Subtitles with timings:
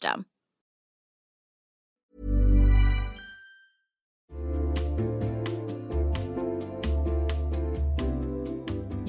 [0.00, 0.29] system.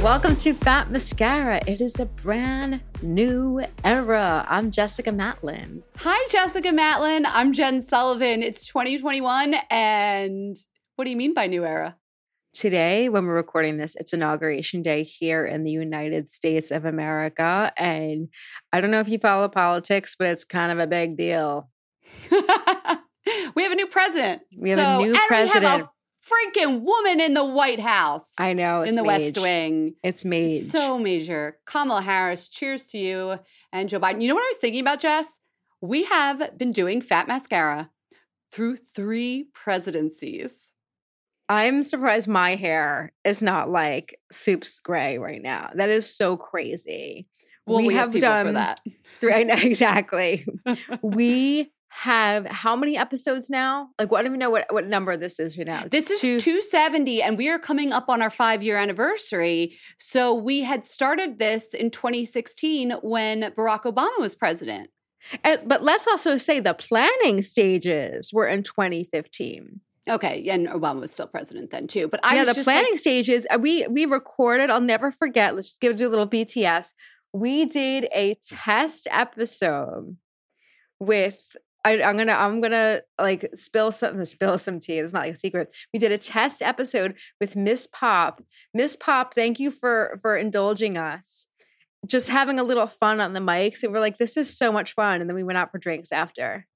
[0.00, 1.60] Welcome to Fat Mascara.
[1.66, 4.46] It is a brand new era.
[4.48, 5.82] I'm Jessica Matlin.
[5.96, 7.24] Hi, Jessica Matlin.
[7.26, 8.44] I'm Jen Sullivan.
[8.44, 9.54] It's 2021.
[9.68, 10.56] And
[10.94, 11.96] what do you mean by new era?
[12.52, 17.72] Today, when we're recording this, it's inauguration day here in the United States of America.
[17.76, 18.28] And
[18.72, 21.68] I don't know if you follow politics, but it's kind of a big deal.
[22.30, 24.42] we have a new president.
[24.56, 25.88] We have so, a new president
[26.26, 28.32] freaking woman in the White House.
[28.38, 28.82] I know.
[28.82, 29.20] in the mage.
[29.20, 29.94] West Wing.
[30.02, 30.64] It's made.
[30.64, 31.58] So major.
[31.66, 33.38] Kamala Harris, cheers to you
[33.72, 34.22] and Joe Biden.
[34.22, 35.38] You know what I was thinking about, Jess?
[35.80, 37.90] We have been doing Fat Mascara
[38.50, 40.72] through three presidencies.
[41.48, 45.70] I'm surprised my hair is not like soup's gray right now.
[45.74, 47.28] That is so crazy.
[47.66, 48.80] Well, we, we have, have done that.
[49.20, 50.46] Three, I know, exactly.
[51.02, 53.88] we have how many episodes now?
[53.98, 55.84] Like, what, I don't even know what, what number this is right now.
[55.90, 59.78] This is Two- 270, and we are coming up on our five year anniversary.
[59.98, 64.90] So we had started this in 2016 when Barack Obama was president.
[65.42, 69.80] As, but let's also say the planning stages were in 2015.
[70.08, 72.08] Okay, and Obama was still president then too.
[72.08, 74.68] But I yeah, the planning like, stages uh, we we recorded.
[74.68, 75.54] I'll never forget.
[75.54, 76.92] Let's just give you a little BTS.
[77.32, 80.16] We did a test episode
[81.00, 84.98] with I, I'm gonna I'm gonna like spill some spill some tea.
[84.98, 85.72] It's not like a secret.
[85.92, 88.42] We did a test episode with Miss Pop.
[88.74, 91.46] Miss Pop, thank you for for indulging us.
[92.06, 94.92] Just having a little fun on the mics, and we're like, this is so much
[94.92, 95.20] fun.
[95.20, 96.66] And then we went out for drinks after.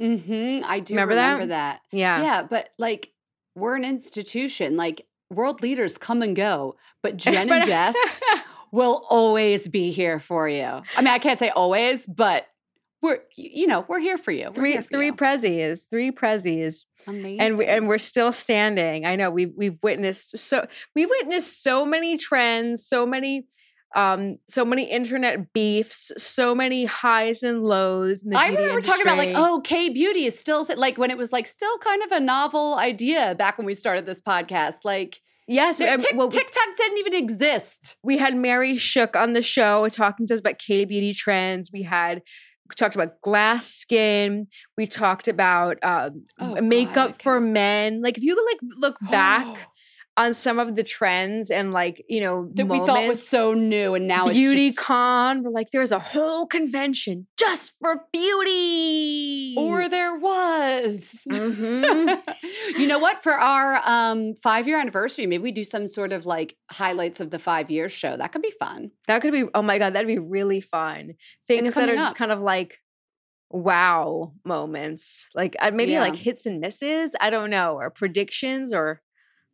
[0.00, 0.64] Mm-hmm.
[0.64, 1.80] I do Remember remember, that?
[1.90, 1.96] that.
[1.96, 2.22] Yeah.
[2.22, 3.12] Yeah, but like
[3.54, 4.76] we're an institution.
[4.76, 7.96] Like world leaders come and go, but Jen But- and Jess
[8.72, 10.62] will always be here for you.
[10.64, 12.46] I mean, I can't say always, but
[13.02, 14.46] we're you know we're here for you.
[14.46, 15.14] We're three for three you.
[15.14, 16.84] prezzies, three prezzies.
[17.06, 17.40] amazing.
[17.40, 19.06] and we, and we're still standing.
[19.06, 23.46] I know we've we've witnessed so we've witnessed so many trends, so many
[23.96, 28.22] um so many internet beefs, so many highs and lows.
[28.34, 29.50] I remember talking about like, industry.
[29.50, 32.20] oh, K beauty is still th- like when it was like still kind of a
[32.20, 34.80] novel idea back when we started this podcast.
[34.84, 37.96] Like yes, Tik- um, well, TikTok didn't even exist.
[38.04, 41.70] we had Mary Shook on the show talking to us about K beauty trends.
[41.72, 42.22] We had
[42.76, 44.46] talked about glass skin.
[44.76, 47.22] We talked about um, Oh, makeup God.
[47.22, 48.02] for men.
[48.02, 49.68] Like if you like look back
[50.20, 53.94] on some of the trends and like you know that we thought was so new,
[53.94, 55.42] and now beauty it's just, con.
[55.42, 59.54] We're like, there's a whole convention just for beauty.
[59.56, 61.22] or there was.
[61.28, 62.20] Mhm.
[62.78, 63.22] you know what?
[63.22, 67.30] For our um, five year anniversary, maybe we do some sort of like highlights of
[67.30, 68.16] the five years show.
[68.16, 68.90] That could be fun.
[69.06, 69.44] that could be.
[69.54, 71.14] Oh my god, that'd be really fun.
[71.46, 72.78] Things that are coming just kind of like
[73.50, 76.00] wow moments, like uh, maybe Yeah.
[76.02, 77.16] like hits and misses.
[77.20, 79.00] I don't know, or predictions, or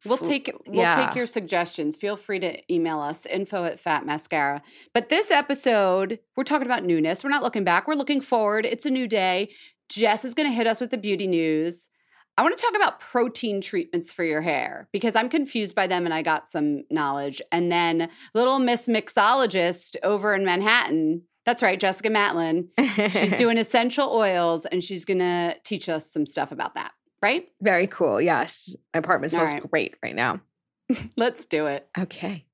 [0.07, 1.07] We'll take we'll yeah.
[1.07, 1.97] take your suggestions.
[1.97, 4.63] Feel free to email us info at Fat Mascara.
[4.95, 7.25] But this episode, we're talking about newness.
[7.25, 7.87] We're not looking back.
[7.87, 8.67] We're looking forward.
[8.67, 9.51] It's a new day.
[9.89, 11.91] Jess is going to hit us with the beauty news.
[12.39, 16.05] I want to talk about protein treatments for your hair because I'm confused by them
[16.05, 17.41] and I got some knowledge.
[17.51, 21.23] And then little Miss Mixologist over in Manhattan.
[21.47, 22.69] That's right, Jessica Matlin.
[23.13, 26.93] She's doing essential oils and she's going to teach us some stuff about that,
[27.23, 27.49] right?
[27.61, 28.21] very cool.
[28.21, 29.71] Yes, my apartment smells right.
[29.71, 30.41] great right now.
[31.17, 31.89] Let's do it.
[31.99, 32.45] Okay.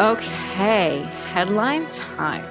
[0.00, 2.44] Okay, headline time.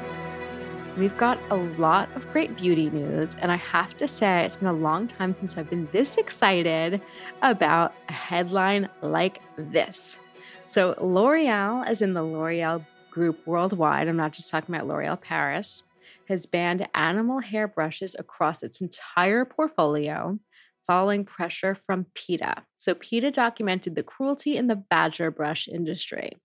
[0.98, 4.68] We've got a lot of great beauty news, and I have to say, it's been
[4.68, 7.02] a long time since I've been this excited
[7.42, 10.18] about a headline like this.
[10.66, 15.82] So, L'Oreal, as in the L'Oreal group worldwide, I'm not just talking about L'Oreal Paris,
[16.28, 20.38] has banned animal hair brushes across its entire portfolio
[20.86, 22.64] following pressure from PETA.
[22.76, 26.38] So, PETA documented the cruelty in the badger brush industry.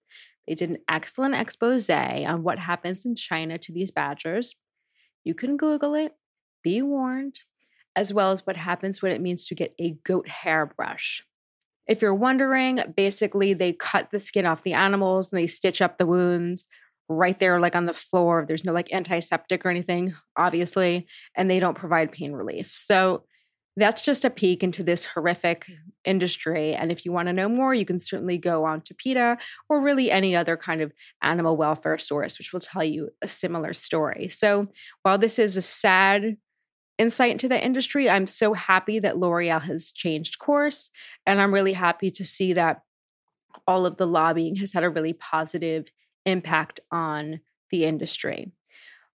[0.47, 4.55] They did an excellent expose on what happens in China to these badgers.
[5.25, 6.13] You can Google it,
[6.63, 7.41] be warned,
[7.97, 11.23] as well as what happens when it means to get a goat hair brush.
[11.89, 15.99] If you're wondering, basically they cut the skin off the animals and they stitch up
[15.99, 16.69] the wounds
[17.09, 18.45] right there, like on the floor.
[18.47, 21.07] There's no like antiseptic or anything, obviously,
[21.37, 22.73] and they don't provide pain relief.
[22.73, 23.25] So
[23.77, 25.71] that's just a peek into this horrific
[26.05, 26.75] industry.
[26.75, 29.37] And if you want to know more, you can certainly go on to PETA
[29.69, 30.93] or really any other kind of
[31.23, 34.29] animal welfare source, which will tell you a similar story.
[34.29, 34.67] So
[35.03, 36.37] while this is a sad
[36.99, 40.91] insight into the industry, I'm so happy that L'Oreal has changed course.
[41.27, 42.81] And I'm really happy to see that
[43.67, 45.91] all of the lobbying has had a really positive
[46.25, 47.41] impact on
[47.71, 48.53] the industry.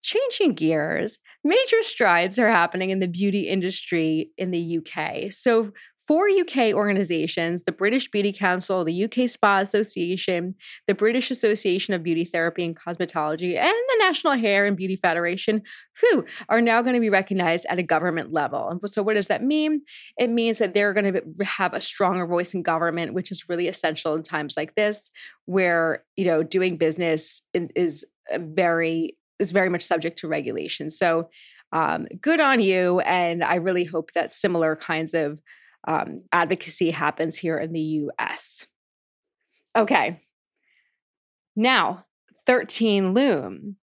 [0.01, 5.31] Changing gears, major strides are happening in the beauty industry in the UK.
[5.31, 5.71] So,
[6.07, 10.55] four UK organizations the British Beauty Council, the UK Spa Association,
[10.87, 15.61] the British Association of Beauty Therapy and Cosmetology, and the National Hair and Beauty Federation,
[16.01, 18.69] who are now going to be recognized at a government level.
[18.69, 19.81] And so, what does that mean?
[20.17, 23.67] It means that they're going to have a stronger voice in government, which is really
[23.67, 25.11] essential in times like this,
[25.45, 30.89] where you know doing business is uh, very is very much subject to regulation.
[30.89, 31.29] So,
[31.73, 35.41] um, good on you, and I really hope that similar kinds of
[35.87, 38.67] um, advocacy happens here in the U.S.
[39.75, 40.21] Okay,
[41.55, 42.05] now
[42.45, 43.77] 13 Lune.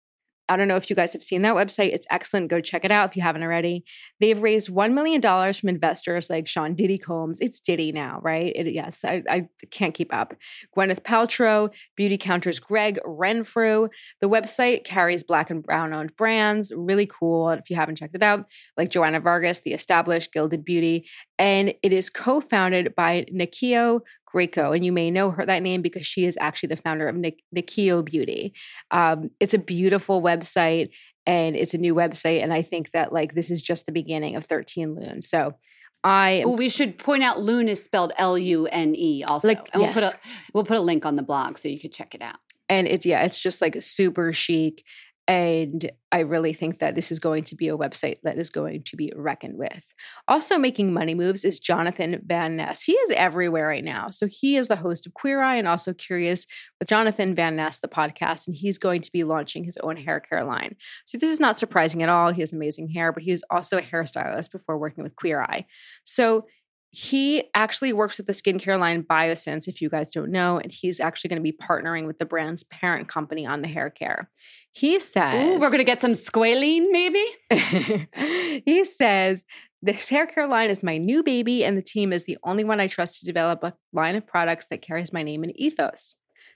[0.49, 1.93] I don't know if you guys have seen that website.
[1.93, 2.49] It's excellent.
[2.49, 3.83] Go check it out if you haven't already.
[4.19, 7.39] They've raised $1 million from investors like Sean Diddy Combs.
[7.41, 8.53] It's Diddy now, right?
[8.55, 10.33] It, yes, I, I can't keep up.
[10.75, 13.89] Gwyneth Paltrow, Beauty Counters Gregg Renfrew.
[14.21, 16.71] The website carries black and brown owned brands.
[16.75, 17.49] Really cool.
[17.49, 18.45] If you haven't checked it out,
[18.77, 21.07] like Joanna Vargas, The Established, Gilded Beauty.
[21.37, 24.01] And it is co founded by Nyakio
[24.37, 27.15] Grieco, and you may know her that name because she is actually the founder of
[27.15, 28.53] Nik- Nyakio Beauty.
[28.91, 30.89] Um, it's a beautiful website,
[31.25, 34.35] and it's a new website, and I think that like this is just the beginning
[34.35, 35.21] of Thirteen Lune.
[35.21, 35.55] So
[36.03, 39.47] I Ooh, we should point out Lune is spelled L U N E also.
[39.47, 40.13] Like, and we'll put yes.
[40.13, 40.19] a
[40.53, 42.37] we'll put a link on the blog so you could check it out.
[42.69, 44.83] and it's yeah, it's just like super chic.
[45.27, 48.83] And I really think that this is going to be a website that is going
[48.83, 49.93] to be reckoned with.
[50.29, 52.81] Also making money moves is Jonathan Van Ness.
[52.81, 54.09] He is everywhere right now.
[54.09, 56.47] So he is the host of Queer Eye and also Curious
[56.79, 60.21] with Jonathan Van Ness, the podcast, and he's going to be launching his own hair
[60.21, 60.77] care line.
[61.03, 62.31] So this is not surprising at all.
[62.31, 65.65] He has amazing hair, but he was also a hairstylist before working with Queer Eye.
[66.05, 66.45] So
[66.91, 70.99] he actually works with the skincare line Biossance, if you guys don't know, and he's
[70.99, 74.29] actually going to be partnering with the brand's parent company on the hair care.
[74.77, 77.23] He says, Ooh, we're gonna get some squalene, maybe.
[78.63, 79.45] he says,
[79.81, 82.79] This hair care line is my new baby, and the team is the only one
[82.79, 86.13] I trust to develop a line of products that carries my name and ethos.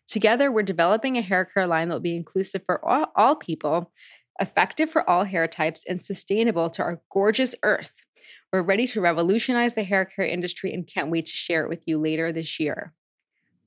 [0.07, 3.91] Together, we're developing a hair care line that will be inclusive for all, all people,
[4.39, 8.01] effective for all hair types, and sustainable to our gorgeous earth.
[8.51, 11.83] We're ready to revolutionize the hair care industry and can't wait to share it with
[11.87, 12.93] you later this year.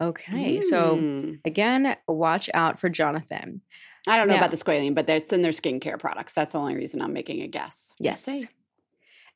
[0.01, 1.41] Okay, so Mm.
[1.45, 3.63] again, watch out for Jonathan.
[4.07, 6.35] I don't know Now- about the squalene, but it's in their skincare products.
[6.35, 7.95] That's the only reason I'm making a guess.
[7.99, 8.29] Yes.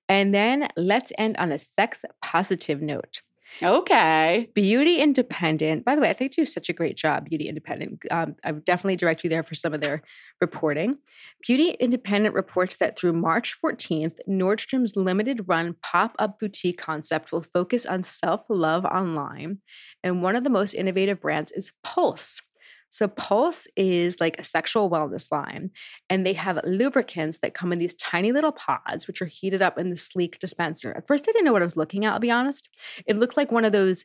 [0.09, 3.23] And then let's end on a sex positive note.
[3.63, 4.51] Okay.
[4.55, 5.85] Beauty Independent.
[5.85, 8.01] By the way, I think they do such a great job, Beauty Independent.
[8.11, 10.03] Um, I would definitely direct you there for some of their
[10.41, 10.99] reporting.
[11.47, 17.43] Beauty Independent reports that through March 14th, Nordstrom's limited run pop up boutique concept will
[17.43, 19.59] focus on self love online.
[20.05, 22.43] And one of the most innovative brands is Pulse.
[22.91, 25.71] So, Pulse is like a sexual wellness line,
[26.09, 29.79] and they have lubricants that come in these tiny little pods, which are heated up
[29.79, 30.93] in the sleek dispenser.
[30.97, 32.69] At first, I didn't know what I was looking at, I'll be honest.
[33.07, 34.05] It looked like one of those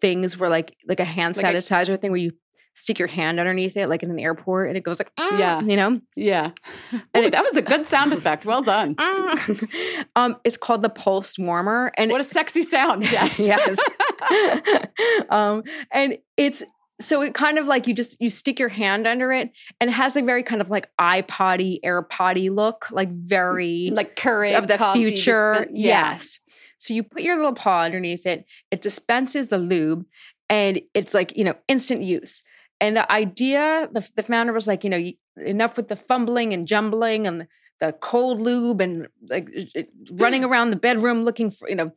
[0.00, 2.32] things where, like, like a hand Like a- sanitizer thing where you
[2.74, 5.60] stick your hand underneath it, like in an airport, and it goes like, "Mm," Yeah.
[5.62, 6.00] you know?
[6.14, 6.52] Yeah.
[7.12, 8.46] And Ooh, that was a good sound effect.
[8.46, 8.94] Well done.
[8.94, 9.68] Mm.
[10.16, 13.36] um, it's called the Pulse Warmer, and What a sexy sound, Jess.
[13.40, 13.78] yes.
[15.30, 16.62] um, and it's
[17.00, 19.50] so it kind of like you just you stick your hand under it
[19.80, 24.52] and it has a very kind of like iPoddy, AirPoddy look, like very like courage
[24.52, 25.66] of the future.
[25.72, 26.12] yeah.
[26.12, 26.38] Yes.
[26.76, 30.04] So you put your little paw underneath it, it dispenses the lube,
[30.48, 32.42] and it's like, you know, instant use.
[32.80, 35.14] And the idea, the, the founder was like, you know, you-
[35.44, 37.48] enough with the fumbling and jumbling and the,
[37.80, 41.90] the cold lube and like it- running around the bedroom looking for, you know,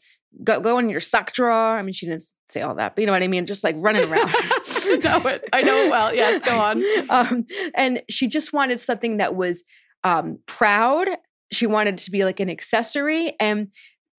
[0.44, 1.78] go, go in your sock drawer.
[1.78, 3.46] I mean, she didn't say all that, but you know what I mean?
[3.46, 4.30] Just like running around.
[5.04, 5.48] know it.
[5.54, 6.14] I know it well.
[6.16, 6.84] Yes, go on.
[7.10, 7.46] um,
[7.76, 9.64] and she just wanted something that was
[10.04, 11.08] um, proud.
[11.52, 13.72] She wanted to be like an accessory and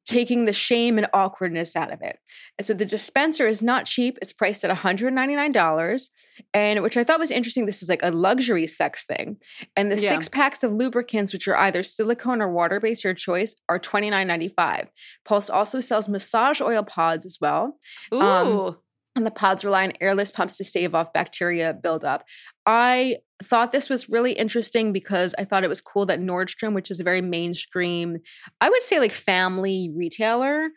[0.05, 2.19] taking the shame and awkwardness out of it.
[2.59, 4.19] And so the dispenser is not cheap.
[4.21, 6.11] It's priced at $199.
[6.53, 7.67] And which I thought was interesting.
[7.67, 9.37] This is like a luxury sex thing.
[9.77, 10.09] And the Yeah.
[10.09, 14.89] six packs of lubricants, which are either silicone or water based, your choice, are $29.95.
[15.25, 17.79] Pulse also sells massage oil pods as well
[18.13, 18.21] Ooh.
[18.21, 18.77] Um,
[19.15, 22.25] and the pods rely on airless pumps to stave off bacteria buildup.
[22.67, 26.91] I thought this was really interesting because I thought it was cool that Nordstrom, which
[26.91, 28.19] is a very mainstream,
[28.61, 30.71] I would say like family retailer,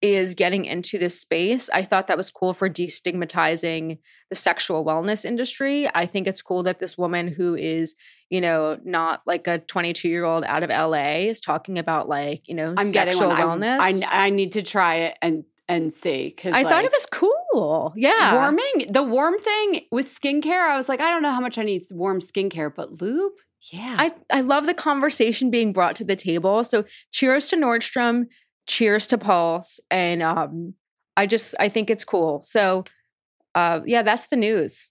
[0.00, 1.70] is getting into this space.
[1.72, 3.98] I thought that was cool for destigmatizing
[4.30, 5.88] the sexual wellness industry.
[5.94, 7.94] I think it's cool that this woman who is,
[8.28, 12.48] you know, not like a 22 year old out of LA is talking about like,
[12.48, 13.60] you know, I'm getting sexual one.
[13.60, 13.78] Wellness.
[13.80, 17.32] I, I need to try it and and see because I thought it was cool.
[17.96, 18.34] Yeah.
[18.34, 18.90] warming.
[18.90, 21.82] The warm thing with skincare, I was like, I don't know how much I need
[21.90, 23.32] warm skincare, but lube,
[23.70, 23.96] yeah.
[23.98, 26.64] I, I love the conversation being brought to the table.
[26.64, 28.26] So cheers to Nordstrom,
[28.66, 29.80] cheers to Pulse.
[29.90, 30.74] And um,
[31.16, 32.42] I just I think it's cool.
[32.44, 32.84] So
[33.54, 34.90] uh, yeah, that's the news.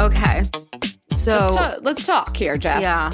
[0.00, 0.42] Okay.
[1.12, 2.82] So let's, talk, let's talk here, Jess.
[2.82, 3.12] yeah.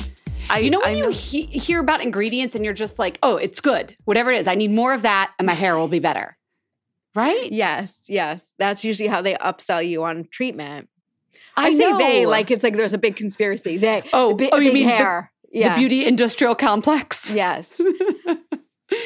[0.51, 3.37] I, you know when I you he- hear about ingredients and you're just like, oh,
[3.37, 3.97] it's good.
[4.05, 6.37] Whatever it is, I need more of that, and my hair will be better.
[7.15, 7.51] Right?
[7.53, 8.53] Yes, yes.
[8.59, 10.89] That's usually how they upsell you on treatment.
[11.57, 11.99] I, I, say know.
[11.99, 13.77] they like it's like there's a big conspiracy.
[13.79, 15.33] They Oh, bi- oh, you mean the- hair.
[15.53, 15.77] the yeah.
[15.77, 17.33] beauty industrial complex.
[17.33, 17.81] Yes.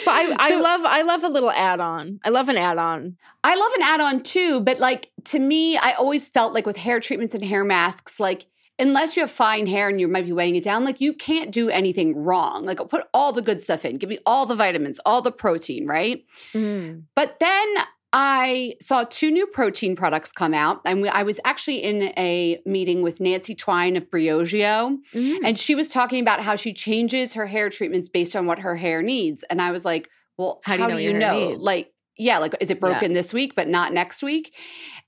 [0.04, 2.18] But I, I So- love I love a little add-on.
[2.24, 3.16] I love an add-on.
[3.44, 7.00] I love an add-on too, but like to me, I always felt like with hair
[7.00, 8.46] treatments and hair masks, like
[8.78, 11.50] unless you have fine hair and you might be weighing it down, like you can't
[11.50, 12.64] do anything wrong.
[12.64, 15.86] Like put all the good stuff in, give me all the vitamins, all the protein,
[15.86, 16.24] right?
[17.14, 17.74] But then
[18.12, 22.58] I saw two new protein products come out, and we- I was actually in a
[22.64, 25.38] meeting with Nancy Twine of Briogeo, Mm.
[25.44, 28.76] and she was talking about how she changes her hair treatments based on what her
[28.76, 29.42] hair needs.
[29.50, 30.08] And I was like,
[30.38, 31.60] "Well, How do you know what your hair needs?
[31.60, 34.54] Like, yeah, like is it broken this week but not next week?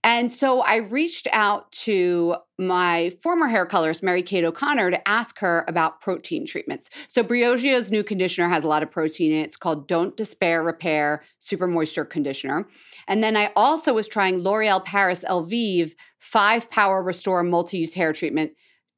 [0.02, 5.38] And so I reached out to my former hair colorist, Mary Kate O'Connor, to ask
[5.40, 6.88] her about protein treatments.
[7.08, 9.42] So Briogeo's new conditioner has a lot of protein in it.
[9.42, 12.66] It's called Don't Despair Repair Super Moisture Conditioner.
[13.08, 18.52] And then I also was trying L'Oreal Paris Elvive 5 Power Restore Multi-Use Hair Treatment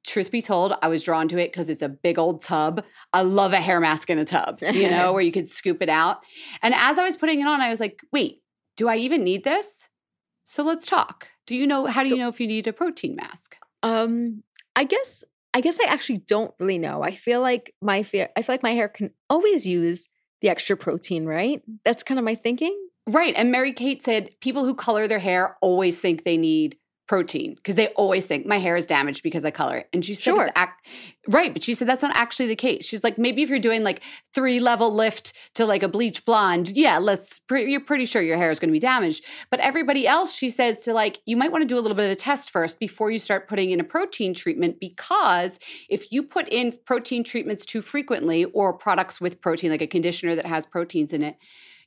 [0.06, 2.84] truth be told, I was drawn to it because it's a big old tub.
[3.12, 5.88] I love a hair mask in a tub, you know, where you could scoop it
[5.88, 6.20] out.
[6.62, 8.42] And as I was putting it on, I was like, wait,
[8.76, 9.88] do I even need this?
[10.44, 11.28] So let's talk.
[11.46, 13.56] Do you know how do you know if you need a protein mask?
[13.82, 14.42] Um,
[14.76, 17.02] I guess I guess I actually don't really know.
[17.02, 20.08] I feel like my fear I feel like my hair can always use
[20.40, 21.62] the extra protein, right?
[21.84, 22.76] That's kind of my thinking.
[23.06, 23.34] Right.
[23.36, 26.76] And Mary Kate said people who color their hair always think they need
[27.08, 29.88] protein because they always think my hair is damaged because I color it.
[29.92, 30.44] And she said, Sure.
[30.44, 30.70] it's ac-
[31.28, 31.52] right.
[31.52, 32.84] But she said that's not actually the case.
[32.84, 34.02] She's like, maybe if you're doing like
[34.34, 38.36] three level lift to like a bleach blonde, yeah, let's, pre- you're pretty sure your
[38.36, 39.24] hair is going to be damaged.
[39.50, 42.06] But everybody else, she says to like, you might want to do a little bit
[42.06, 45.58] of a test first before you start putting in a protein treatment because
[45.90, 50.34] if you put in protein treatments too frequently or products with protein, like a conditioner
[50.36, 51.36] that has proteins in it,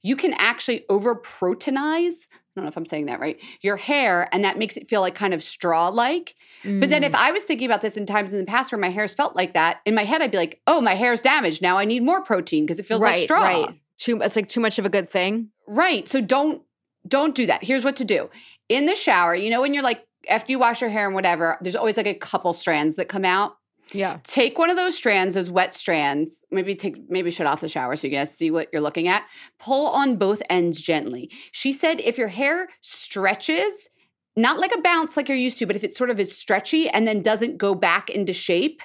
[0.04, 2.28] you can actually over proteinize.
[2.56, 3.38] I don't know if I'm saying that right.
[3.62, 6.36] Your hair, and that makes it feel like kind of straw like.
[6.64, 7.20] But then if Mm.
[7.20, 9.54] I was thinking about this in times in the past where my hair's felt like
[9.54, 11.62] that, in my head, I'd be like, oh, my hair's damaged.
[11.62, 13.42] Now I need more protein because it feels right, like straw.
[13.44, 13.80] right.
[13.98, 15.50] Too it's like too much of a good thing.
[15.68, 16.08] Right.
[16.08, 16.62] So don't
[17.08, 17.64] don't do that.
[17.64, 18.30] Here's what to do.
[18.70, 21.58] In the shower, you know when you're like after you wash your hair and whatever,
[21.62, 23.58] there's always like a couple strands that come out.
[23.94, 24.20] Yeah.
[24.24, 27.96] Take one of those strands, those wet strands, maybe take maybe shut off the shower
[27.96, 29.24] so you guys see what you're looking at.
[29.60, 31.30] Pull on both ends gently.
[31.52, 33.90] She said if your hair stretches,
[34.36, 36.90] not like a bounce like you're used to, but if it sort of is stretchy
[36.90, 38.82] and then doesn't go back into shape,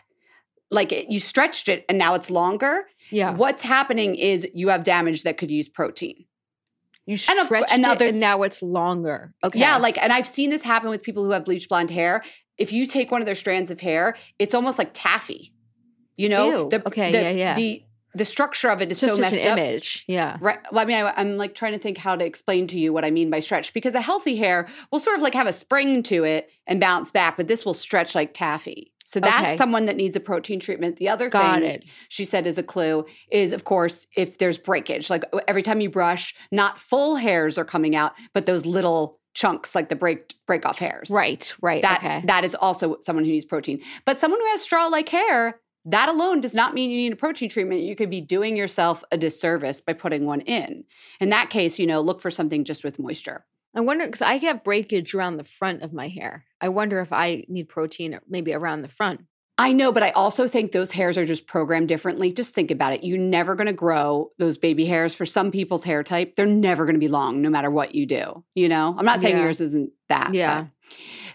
[0.70, 3.32] like it, you stretched it and now it's longer, Yeah.
[3.34, 6.26] what's happening is you have damage that could use protein.
[7.10, 9.34] You And of- and now it and now it's longer.
[9.42, 9.58] Okay.
[9.58, 12.22] Yeah, like, and I've seen this happen with people who have bleach blonde hair.
[12.56, 15.52] If you take one of their strands of hair, it's almost like taffy.
[16.16, 16.80] You know, Ew.
[16.86, 17.54] Okay, yeah, yeah.
[17.54, 17.82] The
[18.14, 19.58] the structure of it is just so messed an up.
[19.58, 20.04] image.
[20.08, 20.36] Yeah.
[20.40, 20.58] Right.
[20.72, 23.04] Well, I mean, I, I'm like trying to think how to explain to you what
[23.04, 26.02] I mean by stretch because a healthy hair will sort of like have a spring
[26.04, 28.92] to it and bounce back, but this will stretch like taffy.
[29.04, 29.56] So that's Okay.
[29.56, 30.96] someone that needs a protein treatment.
[30.96, 31.84] The other Got thing it.
[32.08, 35.10] she said is a clue is, of course, if there's breakage.
[35.10, 39.74] Like every time you brush, not full hairs are coming out, but those little chunks,
[39.74, 41.10] like the break break off hairs.
[41.10, 41.82] Right, right.
[41.82, 42.22] That okay.
[42.26, 43.80] that is also someone who needs protein.
[44.04, 47.16] But someone who has straw like hair, that alone does not mean you need a
[47.16, 47.80] protein treatment.
[47.82, 50.84] You could be doing yourself a disservice by putting one in.
[51.20, 53.44] In that case, you know, look for something just with moisture.
[53.74, 56.44] I wonder because I have breakage around the front of my hair.
[56.60, 59.20] I wonder if I need protein maybe around the front.
[59.58, 62.32] I know, but I also think those hairs are just programmed differently.
[62.32, 63.04] Just think about it.
[63.04, 65.14] You're never going to grow those baby hairs.
[65.14, 68.06] For some people's hair type, they're never going to be long no matter what you
[68.06, 68.42] do.
[68.54, 69.42] You know, I'm not saying Yeah.
[69.42, 70.34] yours isn't that.
[70.34, 70.66] Yeah.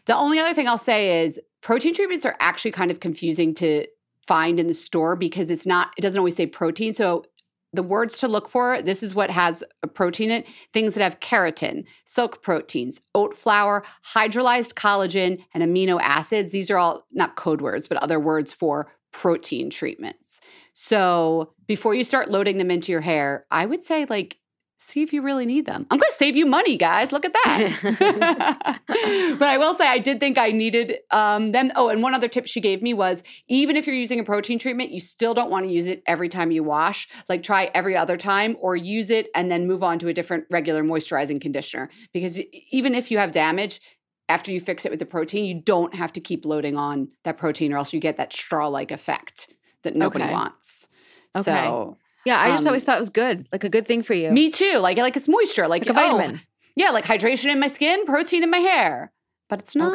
[0.08, 3.86] The only other thing I'll say is protein treatments are actually kind of confusing to
[4.28, 6.94] find in the store because it's not, it doesn't always say protein.
[6.94, 7.26] So
[7.74, 11.04] the words to look for this is what has a protein in it things that
[11.04, 13.84] have keratin, silk proteins, oat flour,
[14.14, 16.52] hydrolyzed collagen, and amino acids.
[16.52, 20.42] These are all not code words, but other words for protein treatments.
[20.74, 24.38] So before you start loading them into your hair, I would say, like,
[24.78, 25.86] see if you really need them.
[25.90, 27.12] I'm going to save you money, guys.
[27.12, 28.80] Look at that.
[29.40, 31.72] but I will say, I did think I needed um, them.
[31.76, 34.60] Oh, and one other tip she gave me was even if you're using a protein
[34.60, 37.08] treatment, you still don't want to use it every time you wash.
[37.30, 40.46] Like, try every other time or use it and then move on to a different
[40.50, 41.90] regular moisturizing conditioner.
[42.14, 42.40] Because
[42.72, 43.82] even if you have damage,
[44.28, 47.38] after you fix it with the protein, you don't have to keep loading on that
[47.38, 50.34] protein, or else you get that straw like effect that nobody Okay.
[50.34, 50.90] wants.
[51.36, 51.44] Okay.
[51.44, 54.14] So, Yeah, I just Um, always thought it was good, like a good thing for
[54.14, 54.32] you.
[54.32, 54.78] me too.
[54.80, 56.42] Like, like it's moisture, like, like a oh, vitamin.
[56.76, 59.12] yeah, like hydration in my skin, protein in my hair.
[59.48, 59.94] But it's not.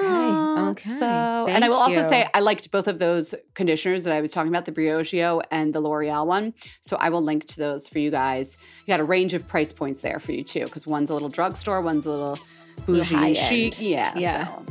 [0.71, 0.91] okay.
[0.91, 4.31] So, and I will also say I liked both of those conditioners that I was
[4.31, 6.55] talking about, the Briogeo and the L'Oreal one.
[6.83, 8.57] So I will link to those for you guys.
[8.87, 11.29] You got a range of price points there for you too, because one's a little
[11.29, 12.39] drugstore, one's a little
[12.87, 13.49] bougie high and end.
[13.49, 13.81] chic.
[13.81, 14.13] Yeah.
[14.17, 14.47] Yeah.
[14.47, 14.65] so,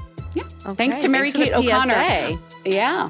[0.66, 2.30] Okay, Thanks to Mary the Kate O'Connor.
[2.38, 2.70] PSA.
[2.70, 3.10] yeah.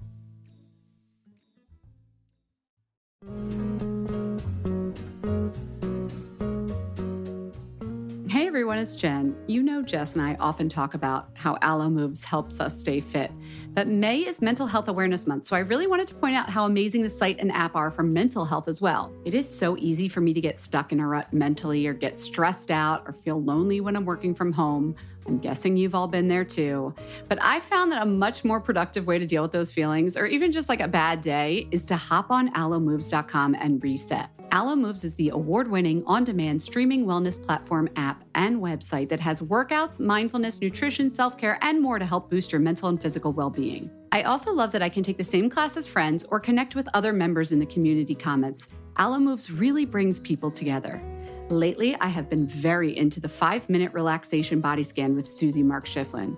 [8.51, 9.33] Everyone, it's Jen.
[9.47, 13.31] You know Jess and I often talk about how Alo Moves helps us stay fit.
[13.73, 16.65] But May is Mental Health Awareness Month, so I really wanted to point out how
[16.65, 19.13] amazing the site and app are for mental health as well.
[19.25, 22.19] It is so easy for me to get stuck in a rut mentally or get
[22.19, 24.95] stressed out or feel lonely when I'm working from home.
[25.27, 26.93] I'm guessing you've all been there too.
[27.29, 30.25] But I found that a much more productive way to deal with those feelings, or
[30.25, 34.29] even just like a bad day, is to hop on alomoves.com and reset.
[34.53, 39.19] Alo Moves is the award winning on demand streaming wellness platform app and website that
[39.21, 43.31] has workouts, mindfulness, nutrition, self care, and more to help boost your mental and physical
[43.31, 43.89] well being.
[44.11, 46.87] I also love that I can take the same class as friends or connect with
[46.93, 48.67] other members in the community comments.
[48.97, 51.01] Alo Moves really brings people together.
[51.49, 55.85] Lately, I have been very into the five minute relaxation body scan with Susie Mark
[55.85, 56.37] Schifflin.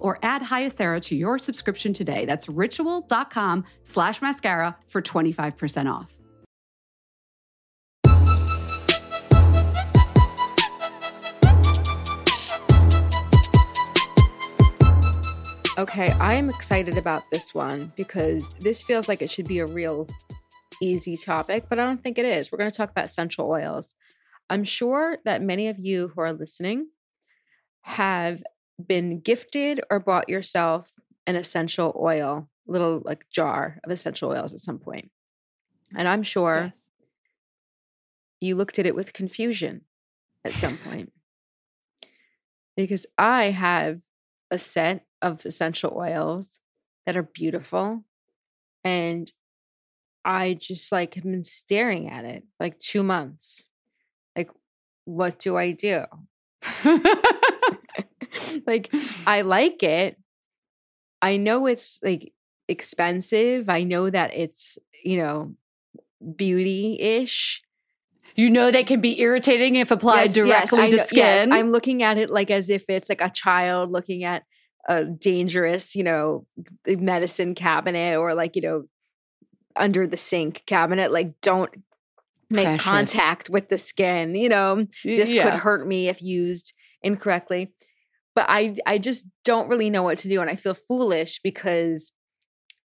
[0.00, 2.24] or add Hyacera to your subscription today.
[2.24, 6.16] That's ritual.com slash mascara for 25% off.
[15.78, 19.66] Okay, I am excited about this one because this feels like it should be a
[19.66, 20.06] real
[20.82, 22.52] easy topic, but I don't think it is.
[22.52, 23.94] We're going to talk about essential oils.
[24.50, 26.88] I'm sure that many of you who are listening
[27.80, 28.44] have
[28.86, 34.60] been gifted or bought yourself an essential oil, little like jar of essential oils at
[34.60, 35.10] some point.
[35.96, 36.88] And I'm sure Yes.
[38.40, 39.82] you looked at it with confusion
[40.44, 41.12] at some point.
[42.74, 44.00] Because I have
[44.50, 46.58] a set of essential oils
[47.04, 48.02] that are beautiful.
[48.82, 49.30] And
[50.24, 53.64] I just like have been staring at it like two months.
[54.34, 54.50] Like,
[55.04, 56.04] what do I do?
[58.66, 58.92] like,
[59.26, 60.16] I like it.
[61.20, 62.32] I know it's like
[62.68, 63.68] expensive.
[63.68, 65.54] I know that it's, you know,
[66.36, 67.62] beauty ish.
[68.34, 71.18] You know they can be irritating if applied Yes, yes, directly I to know- skin.
[71.18, 74.44] yes, I'm looking at it like as if it's like a child looking at
[74.88, 76.46] a dangerous, you know,
[76.86, 78.84] medicine cabinet or like, you know,
[79.76, 81.12] under the sink cabinet.
[81.12, 81.70] Like, don't
[82.50, 82.84] make Precious.
[82.84, 84.34] contact with the skin.
[84.34, 85.44] You know, this Yeah.
[85.44, 87.72] could hurt me if used incorrectly.
[88.34, 92.12] But I, I just don't really know what to do, and I feel foolish because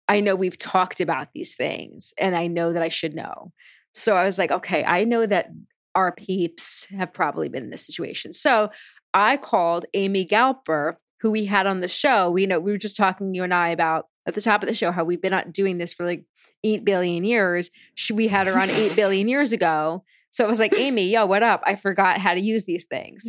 [0.08, 3.52] I know we've talked about these things, and I know that I should know.
[3.94, 5.50] So I was like, okay, I know that
[5.94, 8.32] our peeps have probably been in this situation.
[8.32, 8.70] So
[9.12, 12.30] I called Amy Galper, who we had on the show.
[12.30, 14.74] We know we were just talking you and I about at the top of the
[14.74, 16.24] show how we've been doing this for like
[16.62, 17.70] eight billion years.
[17.94, 20.04] She, we had her on eight billion years ago.
[20.30, 21.62] So it was like, Amy, yo, what up?
[21.66, 23.28] I forgot how to use these things.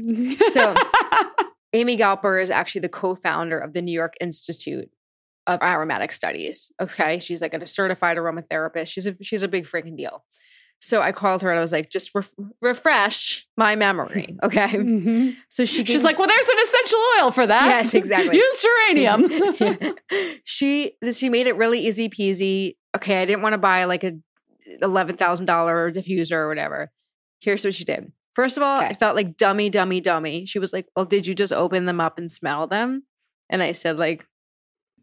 [0.51, 0.75] So
[1.73, 4.89] Amy Galper is actually the co-founder of the New York Institute
[5.47, 6.71] of Aromatic Studies.
[6.81, 8.87] Okay, she's like a certified aromatherapist.
[8.89, 10.23] She's a she's a big freaking deal.
[10.83, 14.35] So I called her and I was like, just ref- refresh my memory.
[14.43, 15.37] Okay, Mhm.
[15.47, 17.65] so she She's like, well, there's an essential oil for that.
[17.67, 18.35] Yes, exactly.
[18.43, 19.55] Use geranium.
[20.11, 20.31] Yeah.
[20.43, 22.75] she she made it really easy peasy.
[22.95, 24.13] Okay, I didn't want to buy like a
[24.81, 26.91] eleven thousand dollar diffuser or whatever.
[27.39, 28.11] Here's what she did.
[28.33, 30.45] First of all, I felt like dummy, dummy, dummy.
[30.45, 33.03] She was like, "Well, did you just open them up and smell them?"
[33.49, 34.25] And I said, "Like,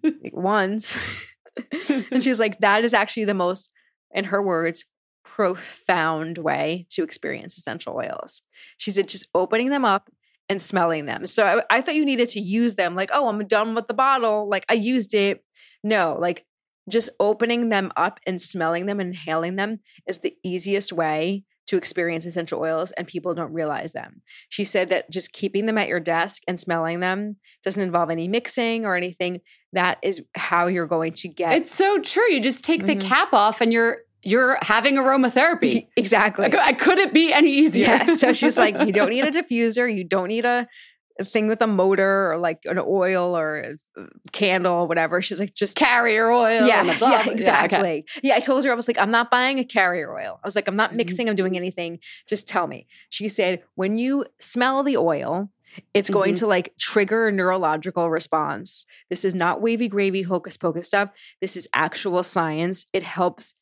[0.03, 0.97] like, once."
[2.11, 3.71] and she's like, "That is actually the most,
[4.13, 4.87] in her words,
[5.25, 8.41] profound way to experience essential oils."
[8.79, 10.11] She said, "Just opening them up
[10.49, 12.95] and smelling them." So I, I thought you needed to use them.
[12.95, 14.49] Like, oh, I'm done with the bottle.
[14.49, 15.45] Like I used it.
[15.85, 16.47] No, like
[16.89, 21.77] just opening them up and smelling them and inhaling them is the easiest way to
[21.77, 24.21] experience essential oils and people don't realize them.
[24.49, 28.27] She said that just keeping them at your desk and smelling them doesn't involve any
[28.29, 29.41] mixing or anything.
[29.73, 32.31] That is how you're going to get it's so true.
[32.31, 33.03] You just take the Mhm.
[33.03, 35.87] cap off and you're you're having aromatherapy.
[35.97, 36.47] exactly.
[36.53, 37.87] I, I couldn't be any easier.
[37.87, 38.15] Yeah.
[38.17, 40.67] So she's like, you don't need a diffuser, you don't need a
[41.25, 43.89] thing with a motor or like an oil or a s-
[44.33, 45.21] candle or whatever.
[45.21, 46.67] She's like, just carrier oil.
[46.67, 47.79] yeah, and the blah, yeah, exactly.
[47.79, 48.05] okay.
[48.23, 50.39] Yeah, I told her I was like, I'm not buying a carrier oil.
[50.43, 50.97] I was like, I'm not Mhm.
[50.97, 51.99] mixing, I'm doing anything.
[52.29, 52.87] Just tell me.
[53.11, 55.51] She said, when you smell the oil,
[55.95, 56.39] it's going Mhm.
[56.39, 58.87] to like trigger a neurological response.
[59.11, 61.11] This is not wavy gravy, hocus pocus stuff.
[61.41, 62.87] This is actual science.
[62.93, 63.55] It helps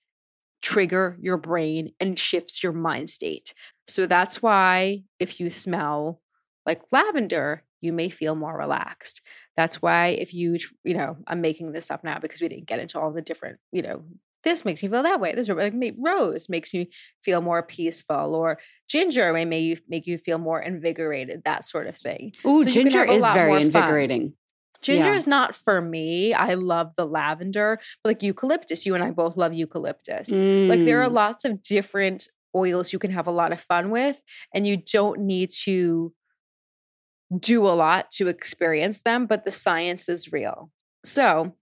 [0.63, 3.55] trigger your brain and shifts your mind state.
[3.87, 6.21] So that's why if you smell
[6.67, 9.21] like lavender, you may feel more relaxed.
[9.57, 12.81] That's why if you, you know, I'm making this up now because we didn't get
[12.81, 14.03] into all the different, you know,
[14.43, 15.35] this makes you feel that way.
[15.35, 16.87] This like rose makes you
[17.23, 21.43] feel more peaceful, or ginger may make you make you feel more invigorated.
[21.45, 22.33] That sort of thing.
[22.47, 23.63] Ooh, So ginger is very fun.
[23.63, 24.35] invigorating.
[24.83, 25.17] Ginger Yeah.
[25.17, 26.33] is not for me.
[26.33, 28.87] I love the lavender, but like eucalyptus.
[28.87, 30.31] You and I both love eucalyptus.
[30.31, 31.15] Like there are Mm.
[31.15, 34.23] lots of different oils you can have a lot of fun with,
[34.55, 36.15] and you don't need to
[37.39, 40.71] do a lot to experience them, but the science is real.
[41.05, 41.55] So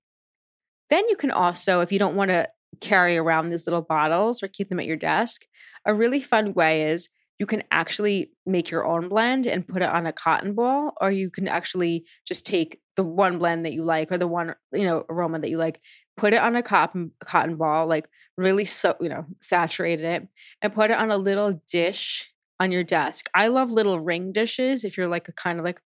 [0.91, 2.49] then you can also, if you don't want to
[2.81, 5.47] carry around these little bottles or keep them at your desk,
[5.87, 9.89] a really fun way is you can actually make your own blend and put it
[9.89, 13.83] on a cotton ball, or you can actually just take the one blend that you
[13.83, 15.81] like or the one you know aroma that you like,
[16.17, 20.29] put it on a cotton cotton ball, like really so you know saturated it,
[20.63, 23.27] and put it on a little dish on your desk.
[23.35, 25.81] I love little ring dishes if you're like a kind of like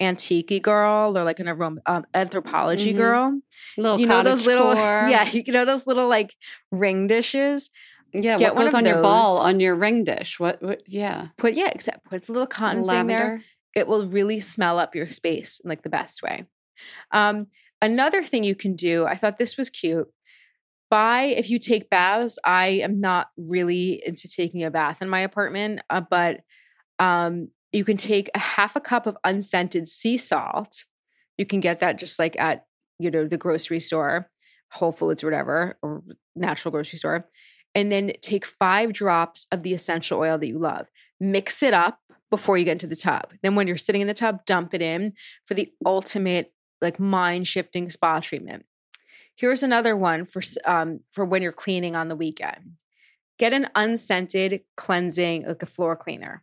[0.00, 2.96] antique girl or like an aroma um, Anthropologie Mhm.
[2.96, 3.40] girl.
[3.76, 5.06] little you know those little core.
[5.10, 6.34] yeah, you know those little like
[6.70, 7.70] ring dishes.
[8.12, 8.38] yeah.
[8.38, 10.38] get what one goes on your ball on your ring dish?
[10.38, 10.62] What?
[10.62, 13.42] what yeah, Put yeah, except put a little cotton thing there.
[13.74, 16.44] It will really smell up your space in like the best way.
[17.12, 17.48] Um,
[17.82, 20.08] another thing you can do, I thought this was cute.
[20.90, 22.38] Buy if you take baths.
[22.44, 26.40] I am not really into taking a bath in my apartment, uh, but
[26.98, 30.84] um, you can take a half a cup of unscented sea salt.
[31.36, 32.64] You can get that just like at
[32.98, 34.30] you know the grocery store,
[34.72, 36.02] Whole Foods, whatever, or
[36.34, 37.28] natural grocery store,
[37.74, 40.88] and then take five drops of the essential oil that you love.
[41.20, 43.32] Mix it up before you get into the tub.
[43.42, 45.12] Then when you're sitting in the tub, dump it in
[45.44, 48.64] for the ultimate like mind shifting spa treatment.
[49.38, 52.72] Here's another one for um, for when you're cleaning on the weekend.
[53.38, 56.42] Get an unscented cleansing like a floor cleaner.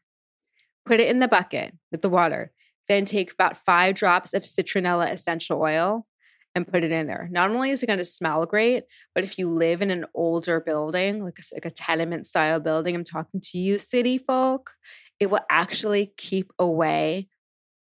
[0.85, 2.53] Put it in the bucket with the water.
[2.87, 6.07] Then take about five drops of citronella essential oil
[6.55, 7.27] and put it in there.
[7.29, 10.61] Not only is it going to smell great, but if you live in an older
[10.61, 14.71] building, like a, like a tenement style building, I'm talking to you, city folk,
[15.19, 17.27] it will actually keep away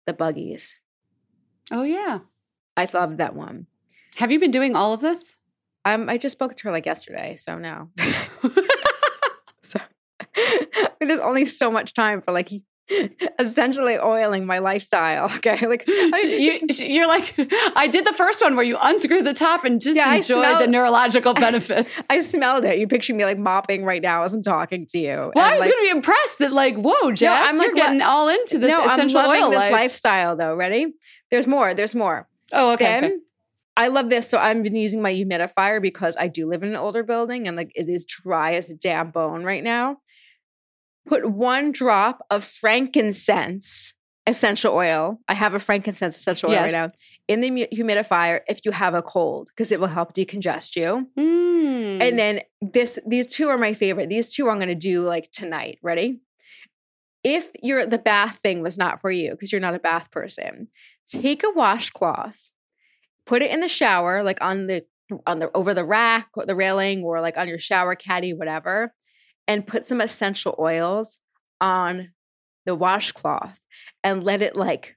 [0.07, 0.77] the buggies.
[1.69, 2.19] Oh yeah.
[2.77, 3.67] I love that one.
[4.17, 5.37] Have you been doing all of this?
[5.85, 7.89] Um, I just spoke to her like yesterday, so no.
[9.63, 9.79] so
[10.37, 12.51] I mean, there's only so much time for like
[13.39, 15.31] essentially oiling my lifestyle.
[15.41, 17.33] Okay, like you, you're like,
[17.75, 20.59] I did the first one where you unscrew the top and just Yeah, I enjoy
[20.59, 21.89] the neurological benefits.
[22.09, 22.77] I smelled it.
[22.77, 25.31] You picture me like mopping right now as I'm talking to you.
[25.33, 27.75] well, I was like, going to be impressed that, like, whoa, Jess, I'm, like, you're
[27.75, 29.71] getting all into this no, I'm loving oil this life.
[29.71, 30.55] lifestyle though.
[30.55, 30.93] Ready?
[31.31, 31.73] There's more.
[31.73, 32.27] There's more.
[32.53, 32.83] Oh, okay.
[32.85, 33.15] then okay.
[33.77, 34.29] I love this.
[34.29, 37.55] So I've been using my humidifier because I do live in an older building and
[37.55, 39.97] like it is dry as a damn bone right now.
[41.07, 43.93] Put one drop of frankincense
[44.27, 45.19] essential oil.
[45.27, 46.91] I have a frankincense essential oil right now
[47.27, 51.07] in the humidifier if you have a cold because it will help decongest you.
[51.17, 52.01] Mm.
[52.01, 54.09] And then this these two are my favorite.
[54.09, 55.79] These two I'm going to do like tonight.
[55.81, 56.19] Ready?
[57.23, 60.67] If your the bath thing was not for you because you're not a bath person,
[61.07, 62.51] take a washcloth,
[63.25, 64.83] put it in the shower like on the
[65.27, 68.93] on the over the rack or the railing or like on your shower caddy whatever
[69.47, 71.17] and put some essential oils
[71.59, 72.11] on
[72.65, 73.59] the washcloth
[74.03, 74.95] and let it like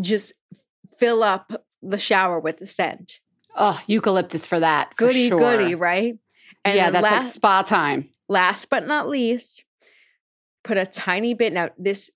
[0.00, 0.32] just
[0.98, 3.20] fill up the shower with the scent.
[3.56, 4.90] oh, eucalyptus for that.
[4.90, 5.38] for Goody sure.
[5.38, 6.18] goody, right?
[6.66, 8.10] yeah, then that's like spa time.
[8.28, 9.64] Last but not least,
[10.62, 11.52] put a tiny bit.
[11.52, 12.10] Now, this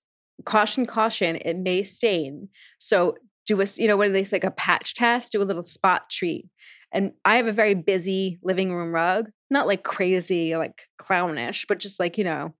[0.45, 2.49] caution, caution, it may stain.
[2.77, 3.15] So
[3.45, 5.31] do a, you know, what do they say, like a patch test?
[5.31, 6.47] Do a little spot treat.
[6.91, 11.79] And I have a very busy living room rug, not like crazy, like clownish, but
[11.79, 12.53] just like, you know,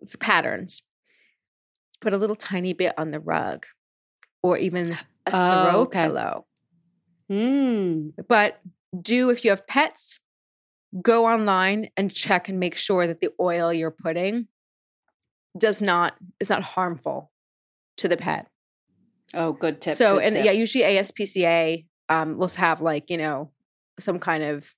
[0.00, 0.82] it's patterns.
[2.00, 3.66] Put a little tiny bit on the rug
[4.42, 4.98] or even a
[5.32, 6.04] Oh, throw okay.
[6.04, 6.46] pillow.
[7.30, 8.12] Mm.
[8.28, 8.60] But
[8.98, 10.20] do if you have pets,
[11.02, 14.46] go online and check and make sure that the oil you're putting
[15.56, 17.30] does not is not harmful
[17.98, 18.46] to the pet.
[19.34, 19.96] Oh, good tip.
[19.96, 20.44] so good and tip.
[20.44, 23.50] yeah, usually ASPCA um will have like, you know,
[23.98, 24.74] some kind of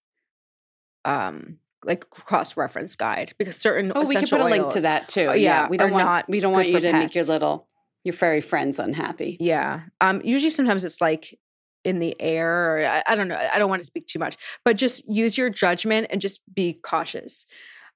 [1.05, 5.09] um like cross reference guide because certain Oh, we can put a link to that
[5.09, 5.27] too.
[5.29, 7.69] Oh, yeah, yeah, we don't want not we don't want you to make your little
[8.05, 9.37] your furry friends unhappy.
[9.41, 9.83] Yeah.
[10.01, 11.39] Um, usually sometimes it's like
[11.85, 13.37] in the air or I, I don't know.
[13.37, 16.75] I don't want to speak too much, but just use your judgment and just be
[16.83, 17.47] cautious.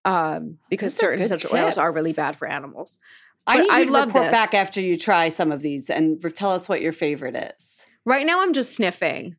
[0.07, 2.99] Um, because Those certain essential oils are really bad for animals.
[3.47, 4.31] I need I you to report this.
[4.31, 7.87] back after you try some of these and tell us what your favorite is.
[8.05, 9.37] Right now I'm just sniffing.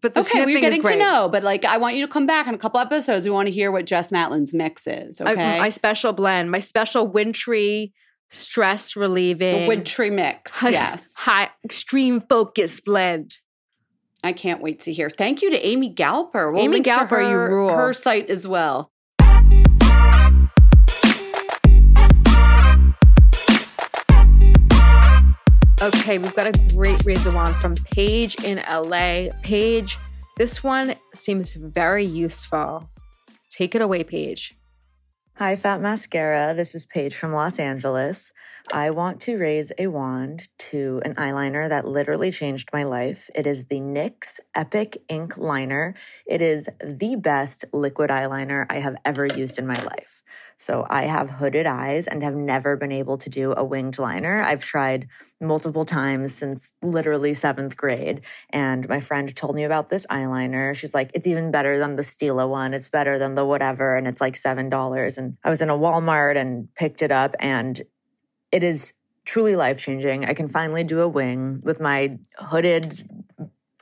[0.00, 2.26] But the okay, sniffing we're getting to know, but like I want you to come
[2.26, 3.24] back in a couple episodes.
[3.24, 5.20] We want to hear what Jess Matlin's mix is.
[5.20, 7.92] I- Okay, my special blend, my special wintry
[8.30, 10.52] stress the relieving wintry mix.
[10.62, 13.36] yes, high extreme focus blend.
[14.24, 15.10] I can't wait to hear.
[15.10, 16.52] Thank you to Amy Galper.
[16.52, 17.70] We'll Amy Galper, you rule.
[17.70, 18.91] her site as well.
[25.82, 29.34] Okay, we've got a great raise a wand from Paige in LA.
[29.42, 29.98] Paige,
[30.36, 32.88] this one seems very useful.
[33.50, 34.54] Take it away, Paige.
[35.38, 36.54] Hi, Fat Mascara.
[36.54, 38.30] This is Paige from Los Angeles.
[38.72, 43.28] I want to raise a wand to an eyeliner that literally changed my life.
[43.34, 45.94] It is the NYX Epic Ink Liner.
[46.28, 50.21] It is the best liquid eyeliner I have ever used in my life.
[50.62, 54.44] So I have hooded eyes and have never been able to do a winged liner.
[54.44, 55.08] I've tried
[55.40, 58.20] multiple times since literally seventh grade.
[58.50, 60.76] And my friend told me about this eyeliner.
[60.76, 62.74] She's like, it's even better than the Stila one.
[62.74, 63.96] It's better than the whatever.
[63.96, 65.18] And it's like $7.
[65.18, 67.82] And I was in a Walmart and picked it up and
[68.52, 68.92] it is
[69.24, 70.26] truly life changing.
[70.26, 73.04] I can finally do a wing with my hooded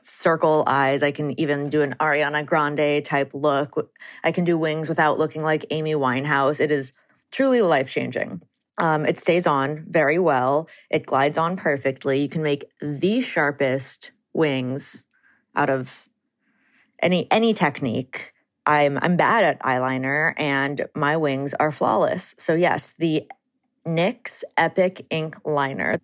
[0.03, 1.03] circle eyes.
[1.03, 3.91] I can even do an Ariana Grande type look.
[4.23, 6.59] I can do wings without looking like Amy Winehouse.
[6.59, 6.91] It is
[7.31, 8.41] truly life changing.
[8.77, 10.67] Um, it stays on very well.
[10.89, 12.21] It glides on perfectly.
[12.21, 15.05] You can make the sharpest wings
[15.55, 16.07] out of
[17.01, 18.33] any any technique.
[18.65, 22.35] I'm I'm bad at eyeliner and my wings are flawless.
[22.37, 23.27] So yes, the
[23.85, 25.99] NYX Epic Ink Liner.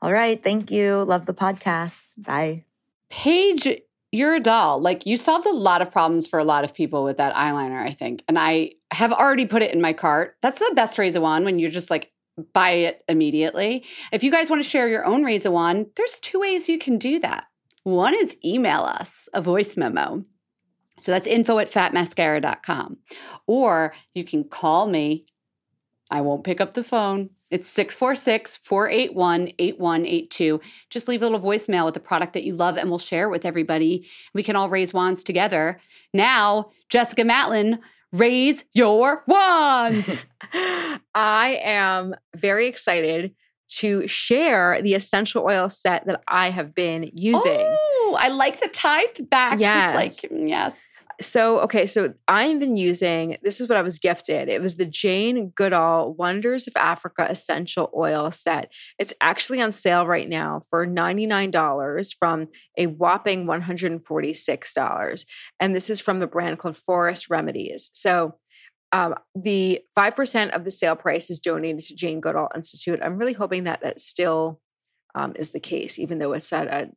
[0.00, 1.04] All right, thank you.
[1.04, 2.14] Love the podcast.
[2.16, 2.67] Bye.
[3.10, 3.80] Paige,
[4.12, 4.80] you're a doll.
[4.80, 7.80] Like you solved a lot of problems for a lot of people with that eyeliner,
[7.80, 8.22] I think.
[8.28, 10.36] And I have already put it in my cart.
[10.40, 12.12] That's the best Raise a wand when you're just like
[12.52, 13.84] buy it immediately.
[14.12, 16.78] If you guys want to share your own Raise a wand, there's two ways you
[16.78, 17.44] can do that.
[17.84, 20.24] One is email us a voice memo.
[21.00, 22.98] So that's info at fatmascara.com.
[23.46, 25.26] Or you can call me
[26.10, 27.30] I won't pick up the phone.
[27.50, 30.60] It's 646 481 8182.
[30.90, 33.30] Just leave a little voicemail with the product that you love and we'll share it
[33.30, 34.06] with everybody.
[34.34, 35.80] We can all raise wands together.
[36.12, 37.78] Now, Jessica Matlin,
[38.12, 40.22] raise your wand.
[41.14, 43.34] I am very excited
[43.68, 47.60] to share the essential oil set that I have been using.
[47.60, 49.60] Oh, I like the type back.
[49.60, 49.94] Yes.
[49.94, 50.78] Like, yes.
[51.20, 54.48] So, okay, so I've been using this is what I was gifted.
[54.48, 58.70] It was the Jane Goodall Wonders of Africa Essential Oil Set.
[59.00, 65.24] It's actually on sale right now for $99 from a whopping $146.
[65.58, 67.90] And this is from the brand called Forest Remedies.
[67.92, 68.36] So,
[68.92, 73.00] um, the 5% of the sale price is donated to Jane Goodall Institute.
[73.02, 74.60] I'm really hoping that that still
[75.14, 76.90] um, is the case, even though it's at a,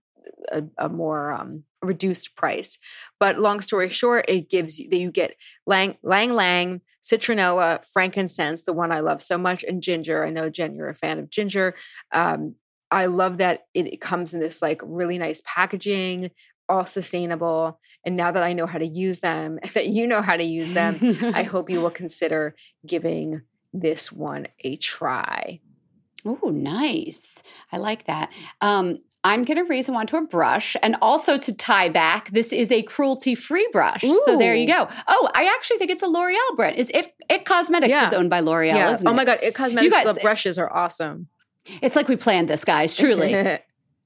[0.51, 2.77] a, a more um, reduced price.
[3.19, 8.63] But long story short, it gives you that you get lang lang lang, citronella, frankincense,
[8.63, 10.25] the one I love so much, and ginger.
[10.25, 11.75] I know Jen, you're a fan of ginger.
[12.11, 12.55] Um,
[12.91, 16.31] I love that it, it comes in this like really nice packaging,
[16.67, 17.79] all sustainable.
[18.05, 20.73] And now that I know how to use them, that you know how to use
[20.73, 22.55] them, I hope you will consider
[22.85, 23.41] giving
[23.73, 25.59] this one a try.
[26.25, 27.41] Oh, nice.
[27.71, 28.31] I like that.
[28.59, 30.75] Um, I'm going to raise them onto a brush.
[30.81, 34.01] And also to tie back, this is a cruelty free brush.
[34.25, 34.87] So there you go.
[35.07, 36.75] Oh, I actually think it's a L'Oreal brand.
[36.77, 38.07] Is it It Cosmetics Yeah.
[38.07, 38.97] is owned by L'Oreal, yeah.
[39.05, 39.39] Oh my God.
[39.43, 41.27] It cosmetics guys- the brushes are awesome.
[41.83, 43.31] It's like we planned this, guys, truly.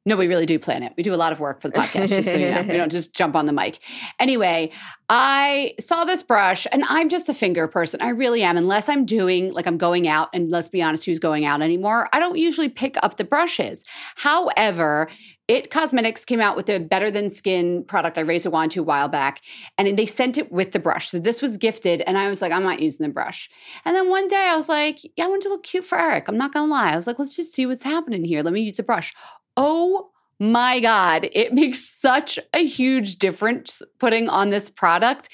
[0.08, 0.94] No, we really do plan it.
[0.98, 2.62] We do a lot of work for the podcast, just so you know.
[2.62, 3.80] We don't just jump on the mic.
[4.20, 4.72] Anyway,
[5.10, 8.02] I saw this brush and I'm just a finger person.
[8.04, 8.56] I really am.
[8.56, 12.08] Unless I'm doing, like, I'm going out, and let's be honest, who's going out anymore?
[12.14, 13.84] I don't usually pick up the brushes.
[14.16, 15.10] However,
[15.48, 18.82] It Cosmetics came out with a Better Than Skin product I raised a wand to
[18.82, 19.42] a while back,
[19.78, 21.10] and they sent it with the brush.
[21.10, 23.50] So this was gifted, and I was like, I'm not using the brush.
[23.86, 26.28] And then one day I was like, yeah, I want to look cute for Eric.
[26.28, 26.92] I'm not gonna lie.
[26.92, 28.44] I was like, let's just see what's happening here.
[28.44, 29.14] Let me use the brush.
[29.58, 35.30] Oh my God, it makes such a huge difference putting on this product.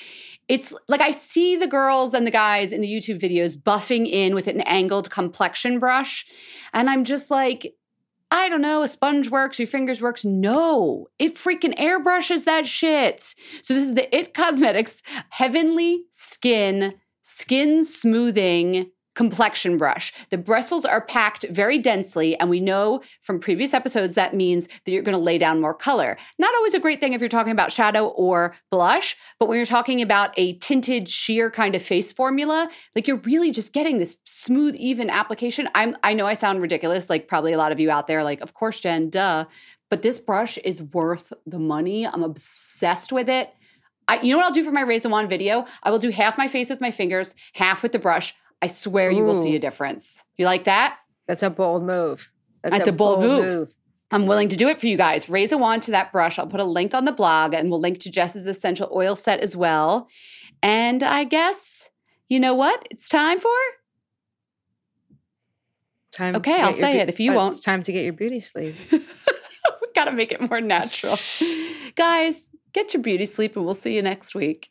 [0.48, 4.36] It's like I see the girls and the guys in the YouTube videos buffing in
[4.36, 6.26] with an angled complexion brush.
[6.74, 7.74] And I'm just like,
[8.30, 10.24] I don't know, a sponge works, your fingers works.
[10.24, 13.36] No, it freaking airbrushes that shit.
[13.62, 16.94] So this is the It Cosmetics Heavenly Skin
[17.24, 20.14] Skin Smoothing Complexion Brush.
[20.30, 24.92] The bristles are packed very densely, and we know from previous episodes that means that
[24.92, 26.18] you're going to lay down more color.
[26.40, 29.66] Not always a great thing if you're talking about shadow or blush, but when you're
[29.66, 34.16] talking about a tinted sheer kind of face formula, like you're really just getting this
[34.24, 35.68] smooth, even application.
[35.76, 38.42] I'm I know I sound ridiculous, like probably a lot of you out there, like,
[38.42, 39.46] of course, Jen, duh.
[39.90, 42.08] But this brush is worth the money.
[42.08, 43.54] I'm obsessed with it.
[44.08, 45.66] I, you know what I'll do for my Raise and Wand video?
[45.84, 48.34] I will do half my face with my fingers, half with the brush.
[48.62, 50.24] I swear you will see a difference.
[50.38, 50.98] You like that?
[51.28, 52.30] That's a bold move.
[52.64, 53.74] That's, That's a bold move.
[54.12, 55.30] I'm willing to do it for you guys.
[55.30, 56.38] Raise a wand to that brush.
[56.38, 59.40] I'll put a link on the blog and we'll link to Jess's essential oil set
[59.40, 60.10] as well.
[60.62, 61.90] And I guess,
[62.28, 62.86] you know what?
[62.92, 63.50] It's time for?
[66.12, 66.36] Time.
[66.36, 67.56] Okay, to I'll say beau- it if you uh, won't.
[67.56, 68.76] It's time to get your beauty sleep.
[68.92, 69.00] we
[69.96, 71.16] gotta make it more natural.
[71.96, 74.71] guys, get your beauty sleep and we'll see you next week.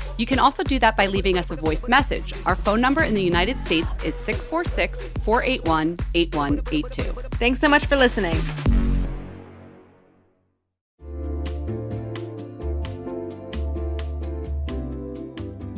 [0.21, 2.31] You can also do that by leaving us a voice message.
[2.45, 7.03] Our phone number in the United States is 646 481 8182.
[7.39, 8.39] Thanks so much for listening.